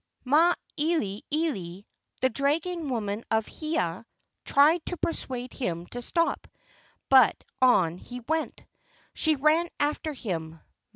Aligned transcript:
Ma 0.25 0.51
eli 0.77 1.21
eli, 1.31 1.83
the 2.21 2.29
dragon 2.31 2.89
woman 2.89 3.23
of 3.29 3.45
Heeia, 3.45 4.03
tried 4.43 4.83
to 4.87 4.97
persuade 4.97 5.53
him 5.53 5.85
to 5.91 6.01
stop, 6.01 6.47
but 7.07 7.43
on 7.61 7.99
he 7.99 8.21
went. 8.21 8.63
She 9.13 9.35
ran 9.35 9.69
after 9.79 10.13
him. 10.13 10.59